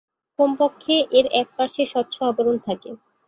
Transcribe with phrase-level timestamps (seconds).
[0.39, 2.89] কমপক্ষে এর এক পার্শ্বে স্বচ্ছ আবরণ থাকে।